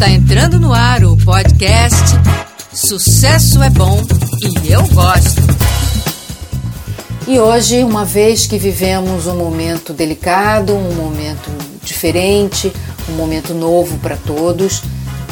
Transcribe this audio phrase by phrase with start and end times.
[0.00, 2.16] Está entrando no ar o podcast
[2.72, 4.02] Sucesso é Bom
[4.40, 5.42] e Eu Gosto.
[7.28, 11.50] E hoje, uma vez que vivemos um momento delicado, um momento
[11.84, 12.72] diferente,
[13.10, 14.82] um momento novo para todos,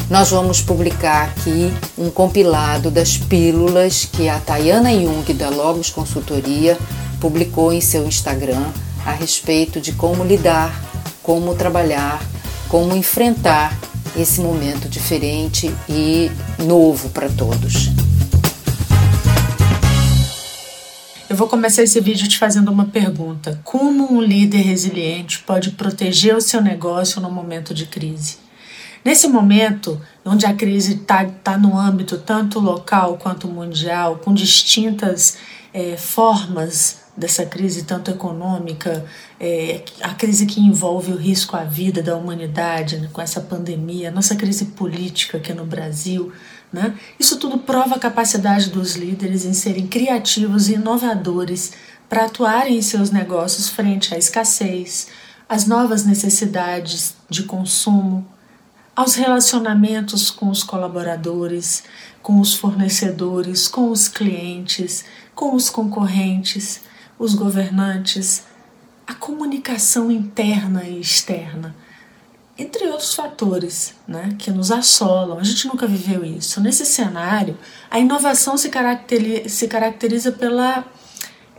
[0.07, 6.77] nós vamos publicar aqui um compilado das pílulas que a Tayana Jung da Logos Consultoria
[7.19, 8.67] publicou em seu Instagram
[9.03, 10.79] a respeito de como lidar,
[11.23, 12.21] como trabalhar,
[12.69, 13.78] como enfrentar
[14.15, 16.31] esse momento diferente e
[16.63, 17.89] novo para todos.
[21.29, 26.35] Eu vou começar esse vídeo te fazendo uma pergunta: como um líder resiliente pode proteger
[26.35, 28.37] o seu negócio no momento de crise?
[29.05, 35.37] Nesse momento, onde a crise está tá no âmbito tanto local quanto mundial, com distintas
[35.73, 39.05] é, formas dessa crise, tanto econômica,
[39.37, 44.09] é, a crise que envolve o risco à vida da humanidade, né, com essa pandemia,
[44.09, 46.31] nossa crise política aqui no Brasil,
[46.71, 51.73] né, isso tudo prova a capacidade dos líderes em serem criativos e inovadores
[52.07, 55.07] para atuarem em seus negócios frente à escassez,
[55.47, 58.25] às novas necessidades de consumo,
[58.95, 61.83] aos relacionamentos com os colaboradores,
[62.21, 65.03] com os fornecedores, com os clientes,
[65.35, 66.81] com os concorrentes
[67.19, 68.43] os governantes,
[69.05, 71.75] a comunicação interna e externa,
[72.57, 75.37] entre outros fatores né, que nos assolam.
[75.37, 76.61] A gente nunca viveu isso.
[76.61, 77.57] Nesse cenário,
[77.91, 80.85] a inovação se caracteriza, se caracteriza pela,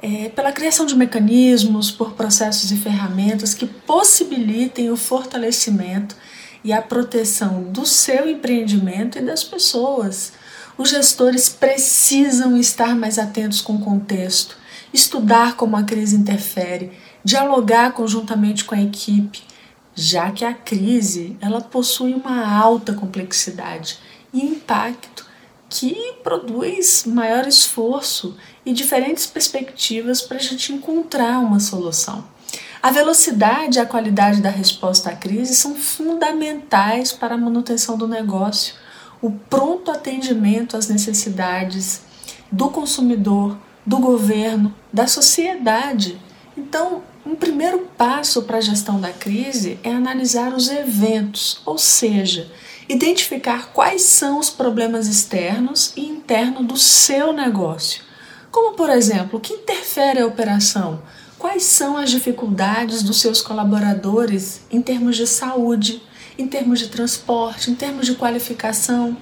[0.03, 6.17] é, pela criação de mecanismos, por processos e ferramentas que possibilitem o fortalecimento
[6.63, 10.33] e a proteção do seu empreendimento e das pessoas.
[10.77, 14.60] Os gestores precisam estar mais atentos com o contexto,
[14.93, 16.93] estudar como a crise interfere,
[17.25, 19.43] dialogar conjuntamente com a equipe,
[19.95, 23.99] já que a crise ela possui uma alta complexidade
[24.33, 25.27] e impacto
[25.69, 32.25] que produz maior esforço e diferentes perspectivas para a gente encontrar uma solução.
[32.83, 38.09] A velocidade e a qualidade da resposta à crise são fundamentais para a manutenção do
[38.09, 38.75] negócio,
[39.23, 42.03] o pronto atendimento às necessidades
[42.51, 46.21] do consumidor, do governo, da sociedade.
[46.57, 52.51] Então, um primeiro passo para a gestão da crise é analisar os eventos, ou seja,
[52.89, 58.03] identificar quais são os problemas externos e internos do seu negócio.
[58.51, 61.03] Como, por exemplo, o que interfere a operação?
[61.39, 66.03] Quais são as dificuldades dos seus colaboradores em termos de saúde,
[66.37, 69.17] em termos de transporte, em termos de qualificação?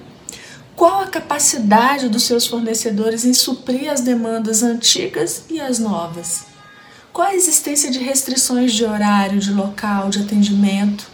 [0.79, 6.45] Qual a capacidade dos seus fornecedores em suprir as demandas antigas e as novas?
[7.11, 11.05] Qual a existência de restrições de horário, de local, de atendimento?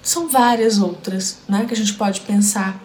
[0.00, 2.80] São várias outras né, que a gente pode pensar.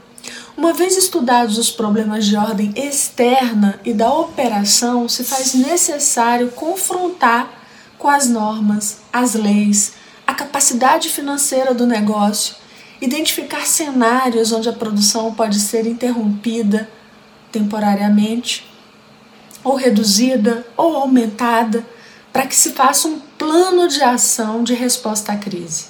[0.57, 7.53] Uma vez estudados os problemas de ordem externa e da operação, se faz necessário confrontar
[7.99, 9.94] com as normas, as leis,
[10.25, 12.55] a capacidade financeira do negócio
[13.02, 16.90] identificar cenários onde a produção pode ser interrompida
[17.52, 18.69] temporariamente,
[19.63, 21.86] ou reduzida, ou aumentada,
[22.31, 25.86] para que se faça um plano de ação de resposta à crise.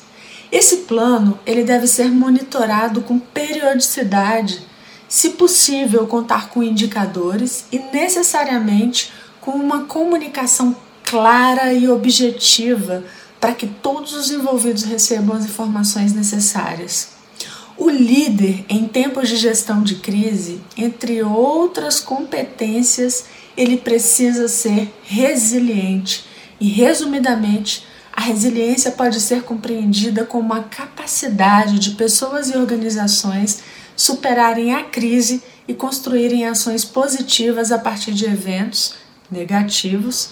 [0.52, 4.62] Esse plano ele deve ser monitorado com periodicidade,
[5.08, 13.04] se possível contar com indicadores e necessariamente com uma comunicação clara e objetiva
[13.40, 17.10] para que todos os envolvidos recebam as informações necessárias.
[17.78, 23.26] O líder, em tempos de gestão de crise, entre outras competências,
[23.56, 26.26] ele precisa ser resiliente.
[26.60, 33.60] E, resumidamente, a resiliência pode ser compreendida como a capacidade de pessoas e organizações
[33.96, 38.96] superarem a crise e construírem ações positivas a partir de eventos
[39.30, 40.30] negativos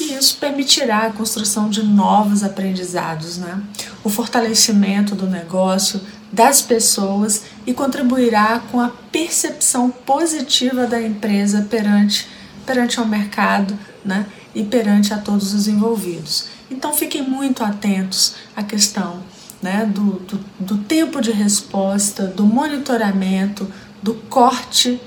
[0.00, 3.62] e isso permitirá a construção de novos aprendizados, né?
[4.02, 6.00] o fortalecimento do negócio,
[6.32, 12.26] das pessoas e contribuirá com a percepção positiva da empresa perante,
[12.64, 14.26] perante ao mercado né?
[14.54, 16.46] e perante a todos os envolvidos.
[16.70, 19.22] Então fiquem muito atentos à questão
[19.60, 19.84] né?
[19.84, 23.70] do, do, do tempo de resposta, do monitoramento,
[24.02, 25.00] do corte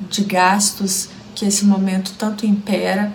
[0.00, 3.12] de gastos que esse momento tanto impera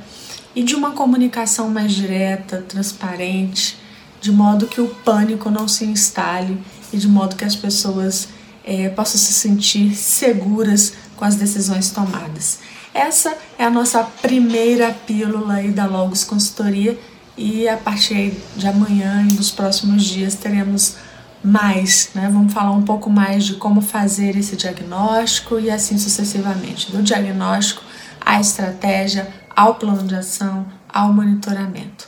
[0.56, 3.78] e de uma comunicação mais direta, transparente,
[4.22, 6.58] de modo que o pânico não se instale
[6.92, 8.30] e de modo que as pessoas
[8.64, 12.60] é, possam se sentir seguras com as decisões tomadas.
[12.94, 16.98] Essa é a nossa primeira pílula aí da Logos Consultoria
[17.36, 20.96] e a partir de amanhã e dos próximos dias teremos
[21.44, 22.30] mais, né?
[22.32, 27.84] Vamos falar um pouco mais de como fazer esse diagnóstico e assim sucessivamente, do diagnóstico
[28.22, 32.08] à estratégia, ao plano de ação, ao monitoramento.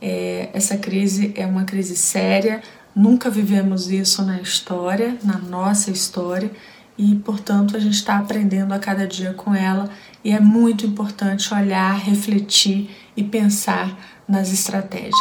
[0.00, 2.62] É, essa crise é uma crise séria,
[2.94, 6.50] nunca vivemos isso na história, na nossa história,
[6.96, 9.90] e portanto a gente está aprendendo a cada dia com ela
[10.24, 13.98] e é muito importante olhar, refletir e pensar
[14.28, 15.12] nas estratégias.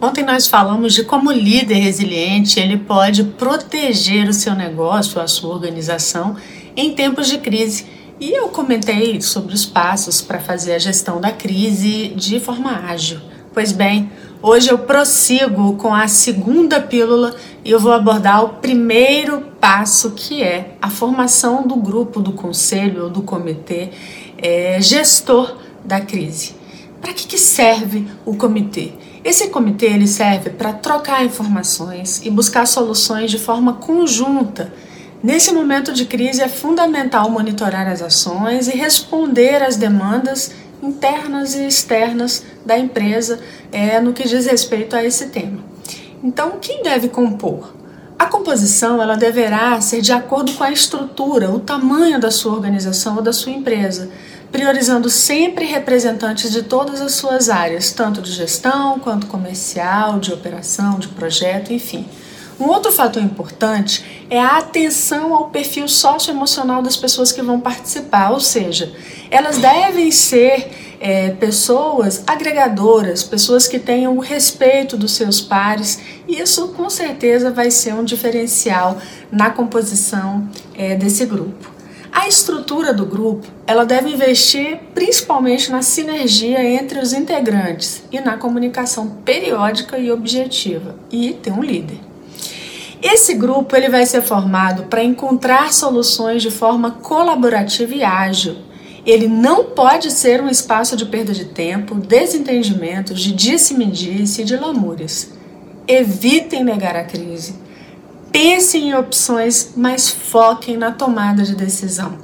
[0.00, 5.28] Ontem nós falamos de como o líder resiliente ele pode proteger o seu negócio, a
[5.28, 6.36] sua organização
[6.74, 7.84] em tempos de crise.
[8.20, 13.18] E eu comentei sobre os passos para fazer a gestão da crise de forma ágil.
[13.54, 14.12] Pois bem,
[14.42, 17.34] hoje eu prossigo com a segunda pílula
[17.64, 23.04] e eu vou abordar o primeiro passo que é a formação do grupo, do conselho
[23.04, 23.88] ou do comitê
[24.36, 26.54] é, gestor da crise.
[27.00, 28.92] Para que, que serve o comitê?
[29.24, 34.70] Esse comitê ele serve para trocar informações e buscar soluções de forma conjunta.
[35.22, 40.52] Nesse momento de crise é fundamental monitorar as ações e responder às demandas
[40.82, 43.38] internas e externas da empresa
[43.70, 45.58] é, no que diz respeito a esse tema.
[46.24, 47.74] Então, quem deve compor?
[48.18, 53.16] A composição ela deverá ser de acordo com a estrutura, o tamanho da sua organização
[53.16, 54.10] ou da sua empresa
[54.50, 60.98] priorizando sempre representantes de todas as suas áreas, tanto de gestão quanto comercial, de operação,
[60.98, 62.04] de projeto, enfim.
[62.60, 68.32] Um outro fator importante é a atenção ao perfil socioemocional das pessoas que vão participar,
[68.32, 68.92] ou seja,
[69.30, 70.68] elas devem ser
[71.00, 77.50] é, pessoas agregadoras, pessoas que tenham o respeito dos seus pares, e isso com certeza
[77.50, 78.98] vai ser um diferencial
[79.32, 80.46] na composição
[80.76, 81.72] é, desse grupo.
[82.12, 88.36] A estrutura do grupo, ela deve investir principalmente na sinergia entre os integrantes e na
[88.36, 92.09] comunicação periódica e objetiva e ter um líder.
[93.02, 98.56] Esse grupo ele vai ser formado para encontrar soluções de forma colaborativa e ágil.
[99.06, 104.56] Ele não pode ser um espaço de perda de tempo, desentendimentos, de disse-me-disse e de
[104.56, 105.32] lamúrias.
[105.88, 107.54] Evitem negar a crise
[108.32, 112.18] Pensem em opções, mas foquem na tomada de decisão,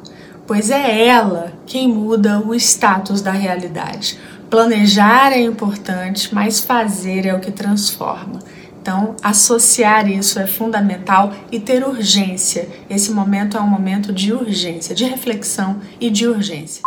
[0.47, 4.17] pois é ela quem muda o status da realidade.
[4.49, 8.39] Planejar é importante, mas fazer é o que transforma.
[8.87, 12.69] Então, associar isso é fundamental e ter urgência.
[12.89, 16.85] Esse momento é um momento de urgência, de reflexão e de urgência.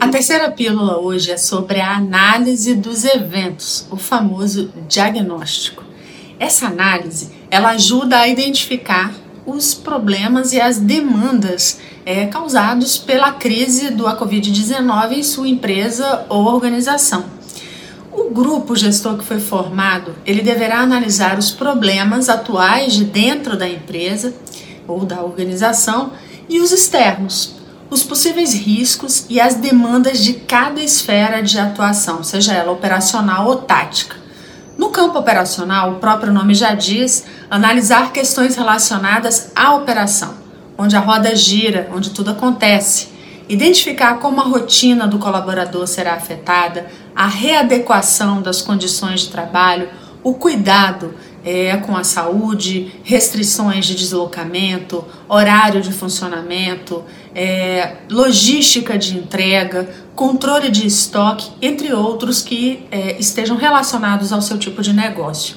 [0.00, 5.84] A terceira pílula hoje é sobre a análise dos eventos, o famoso diagnóstico.
[6.38, 9.12] Essa análise ela ajuda a identificar
[9.44, 16.46] os problemas e as demandas é, causados pela crise do Covid-19 em sua empresa ou
[16.46, 17.39] organização.
[18.12, 23.68] O grupo gestor que foi formado, ele deverá analisar os problemas atuais de dentro da
[23.68, 24.34] empresa
[24.86, 26.12] ou da organização
[26.48, 27.54] e os externos,
[27.88, 33.56] os possíveis riscos e as demandas de cada esfera de atuação, seja ela operacional ou
[33.56, 34.16] tática.
[34.76, 40.34] No campo operacional, o próprio nome já diz, analisar questões relacionadas à operação,
[40.76, 43.08] onde a roda gira, onde tudo acontece,
[43.50, 49.88] identificar como a rotina do colaborador será afetada, a readequação das condições de trabalho,
[50.22, 51.12] o cuidado
[51.44, 57.02] é, com a saúde, restrições de deslocamento, horário de funcionamento,
[57.34, 64.58] é, logística de entrega, controle de estoque, entre outros que é, estejam relacionados ao seu
[64.58, 65.56] tipo de negócio.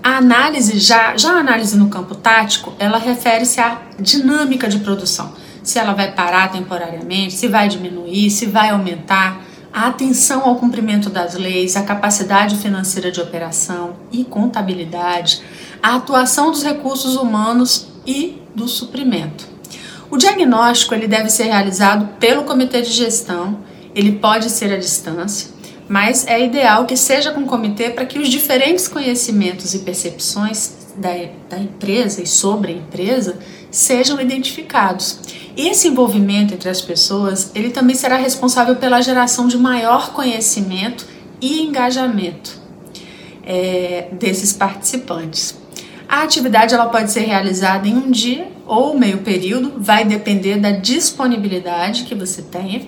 [0.00, 5.41] A análise, já, já a análise no campo tático, ela refere-se à dinâmica de produção.
[5.62, 9.42] Se ela vai parar temporariamente, se vai diminuir, se vai aumentar
[9.72, 15.42] a atenção ao cumprimento das leis, a capacidade financeira de operação e contabilidade,
[15.82, 19.48] a atuação dos recursos humanos e do suprimento.
[20.10, 23.60] O diagnóstico ele deve ser realizado pelo comitê de gestão,
[23.94, 25.48] ele pode ser à distância,
[25.88, 30.82] mas é ideal que seja com o comitê para que os diferentes conhecimentos e percepções
[30.96, 31.10] da,
[31.48, 33.38] da empresa e sobre a empresa
[33.70, 35.18] sejam identificados.
[35.56, 41.06] Esse envolvimento entre as pessoas, ele também será responsável pela geração de maior conhecimento
[41.40, 42.58] e engajamento
[43.44, 45.54] é, desses participantes.
[46.08, 50.70] A atividade ela pode ser realizada em um dia ou meio período, vai depender da
[50.70, 52.86] disponibilidade que você tenha.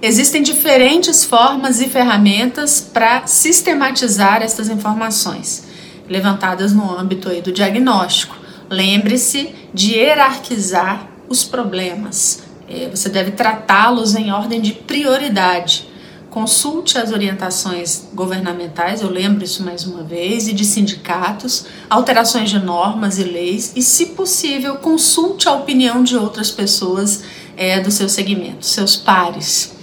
[0.00, 5.64] Existem diferentes formas e ferramentas para sistematizar essas informações
[6.08, 8.34] levantadas no âmbito do diagnóstico.
[8.68, 12.42] Lembre-se de hierarquizar os problemas.
[12.68, 15.88] É, você deve tratá-los em ordem de prioridade.
[16.30, 22.58] consulte as orientações governamentais, eu lembro isso mais uma vez, e de sindicatos, alterações de
[22.58, 27.22] normas e leis, e, se possível, consulte a opinião de outras pessoas
[27.54, 29.74] é, do seu segmento, seus pares.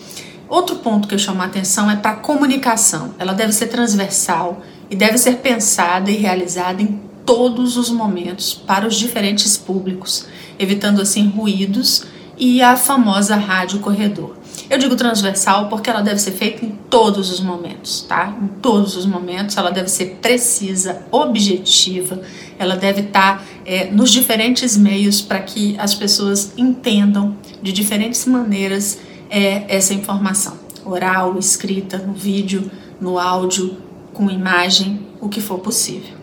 [0.49, 3.13] Outro ponto que eu chamo a atenção é para a comunicação.
[3.19, 8.87] Ela deve ser transversal e deve ser pensada e realizada em todos os momentos para
[8.87, 10.25] os diferentes públicos,
[10.57, 12.03] evitando assim ruídos
[12.35, 14.35] e a famosa rádio corredor.
[14.67, 18.35] Eu digo transversal porque ela deve ser feita em todos os momentos, tá?
[18.41, 22.19] Em todos os momentos, ela deve ser precisa, objetiva,
[22.57, 28.97] ela deve estar é, nos diferentes meios para que as pessoas entendam de diferentes maneiras
[29.29, 33.77] é, essa informação: oral, escrita, no vídeo, no áudio,
[34.15, 36.18] com imagem, o que for possível.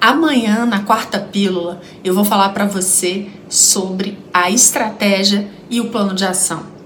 [0.00, 6.14] Amanhã, na quarta pílula, eu vou falar para você sobre a estratégia e o plano
[6.14, 6.78] de ação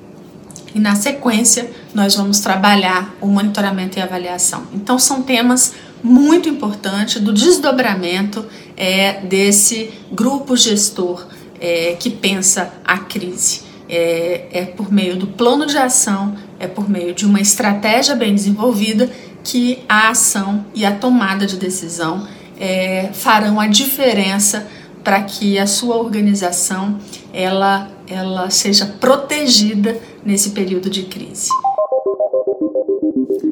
[0.75, 4.65] e na sequência nós vamos trabalhar o monitoramento e avaliação.
[4.73, 8.45] Então são temas muito importantes do desdobramento
[8.77, 11.27] é, desse grupo gestor
[11.61, 13.63] é, que pensa a crise.
[13.89, 18.35] É, é por meio do plano de ação, é por meio de uma estratégia bem
[18.35, 19.11] desenvolvida
[19.45, 22.27] que a ação e a tomada de decisão
[22.63, 24.69] é, farão a diferença
[25.03, 26.97] para que a sua organização
[27.33, 31.49] ela, ela seja protegida nesse período de crise.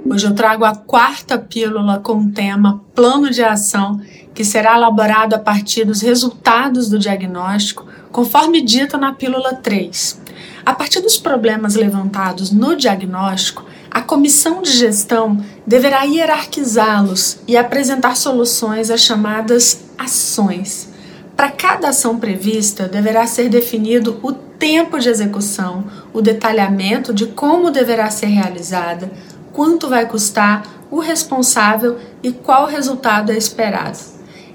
[0.09, 4.01] Hoje eu trago a quarta pílula com o tema Plano de Ação,
[4.33, 10.21] que será elaborado a partir dos resultados do diagnóstico, conforme dito na pílula 3.
[10.65, 18.17] A partir dos problemas levantados no diagnóstico, a comissão de gestão deverá hierarquizá-los e apresentar
[18.17, 20.89] soluções às chamadas ações.
[21.37, 27.71] Para cada ação prevista, deverá ser definido o tempo de execução, o detalhamento de como
[27.71, 29.11] deverá ser realizada,
[29.53, 33.99] quanto vai custar, o responsável e qual resultado é esperado.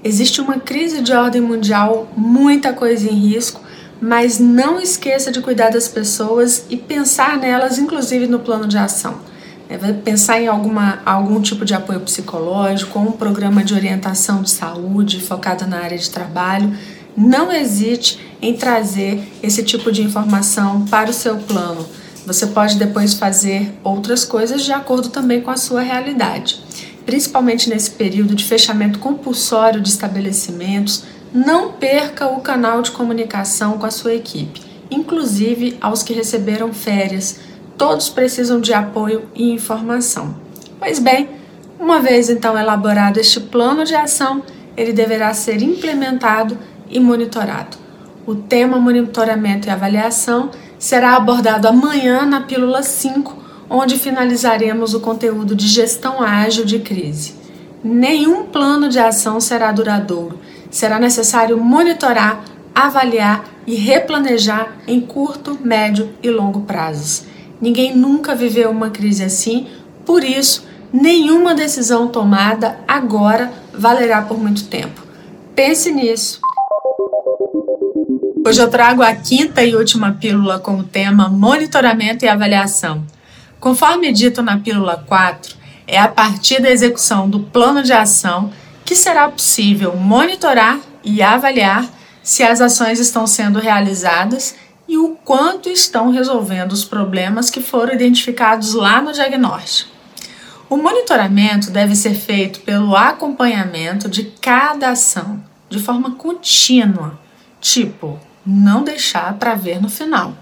[0.04, 3.60] Existe uma crise de ordem mundial, muita coisa em risco,
[4.05, 9.17] mas não esqueça de cuidar das pessoas e pensar nelas, inclusive no plano de ação.
[9.67, 15.19] É, pensar em alguma, algum tipo de apoio psicológico, um programa de orientação de saúde
[15.19, 16.71] focado na área de trabalho.
[17.17, 21.83] Não hesite em trazer esse tipo de informação para o seu plano.
[22.27, 26.59] Você pode depois fazer outras coisas de acordo também com a sua realidade.
[27.07, 31.03] Principalmente nesse período de fechamento compulsório de estabelecimentos,
[31.34, 37.39] não perca o canal de comunicação com a sua equipe, inclusive aos que receberam férias
[37.77, 40.36] todos precisam de apoio e informação.
[40.79, 41.29] Pois bem,
[41.79, 44.44] uma vez então elaborado este plano de ação,
[44.77, 46.58] ele deverá ser implementado
[46.89, 47.77] e monitorado.
[48.25, 55.55] O tema monitoramento e avaliação será abordado amanhã na pílula 5, onde finalizaremos o conteúdo
[55.55, 57.36] de gestão ágil de crise.
[57.84, 60.39] Nenhum plano de ação será duradouro.
[60.75, 62.44] Será necessário monitorar,
[62.75, 67.24] avaliar e replanejar em curto, médio e longo prazos.
[67.62, 69.67] Ninguém nunca viveu uma crise assim,
[70.05, 75.01] por isso, nenhuma decisão tomada agora valerá por muito tempo.
[75.55, 76.41] Pense nisso.
[78.46, 83.01] Hoje eu trago a quinta e última pílula com o tema Monitoramento e Avaliação.
[83.62, 85.55] Conforme dito na pílula 4,
[85.88, 88.51] é a partir da execução do plano de ação
[88.86, 91.89] que será possível monitorar e avaliar
[92.24, 94.56] se as ações estão sendo realizadas
[94.88, 99.92] e o quanto estão resolvendo os problemas que foram identificados lá no diagnóstico.
[100.70, 107.20] O monitoramento deve ser feito pelo acompanhamento de cada ação de forma contínua,
[107.60, 110.36] tipo, não deixar para ver no final.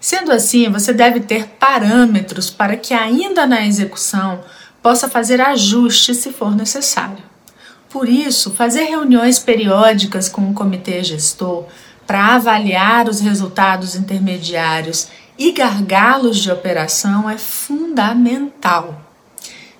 [0.00, 4.40] Sendo assim, você deve ter parâmetros para que, ainda na execução,
[4.82, 7.22] possa fazer ajustes se for necessário.
[7.90, 11.64] Por isso, fazer reuniões periódicas com o comitê gestor
[12.06, 19.02] para avaliar os resultados intermediários e gargalos de operação é fundamental.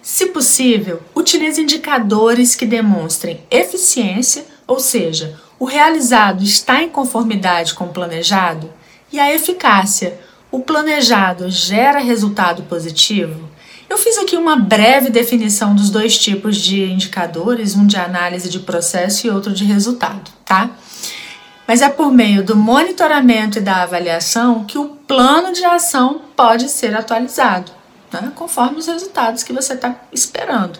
[0.01, 7.85] Se possível, utilize indicadores que demonstrem eficiência, ou seja, o realizado está em conformidade com
[7.85, 8.73] o planejado,
[9.13, 10.19] e a eficácia,
[10.51, 13.48] o planejado gera resultado positivo.
[13.89, 18.59] Eu fiz aqui uma breve definição dos dois tipos de indicadores, um de análise de
[18.59, 20.71] processo e outro de resultado, tá?
[21.69, 26.71] mas é por meio do monitoramento e da avaliação que o plano de ação pode
[26.71, 27.71] ser atualizado,
[28.11, 30.79] né, conforme os resultados que você está esperando.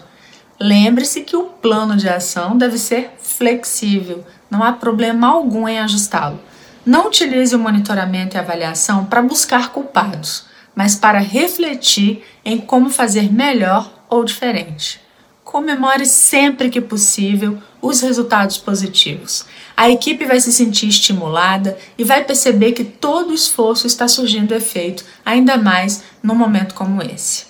[0.59, 6.41] Lembre-se que o plano de ação deve ser flexível, não há problema algum em ajustá-lo.
[6.83, 10.45] Não utilize o monitoramento e avaliação para buscar culpados,
[10.79, 15.01] mas para refletir em como fazer melhor ou diferente.
[15.43, 19.45] Comemore sempre que possível os resultados positivos.
[19.75, 24.55] A equipe vai se sentir estimulada e vai perceber que todo o esforço está surgindo
[24.55, 27.47] efeito, ainda mais num momento como esse.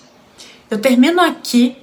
[0.68, 1.76] Eu termino aqui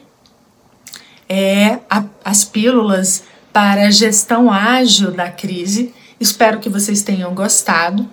[1.30, 3.24] é, a, as pílulas
[3.54, 5.94] para a gestão ágil da crise.
[6.20, 8.06] Espero que vocês tenham gostado.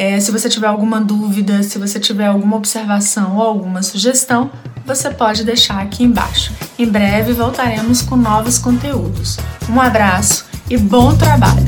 [0.00, 4.50] É, se você tiver alguma dúvida, se você tiver alguma observação ou alguma sugestão,
[4.86, 6.54] você pode deixar aqui embaixo.
[6.78, 9.36] Em breve voltaremos com novos conteúdos.
[9.68, 11.66] Um abraço e bom trabalho!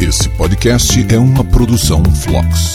[0.00, 2.72] Esse podcast é uma produção Flux.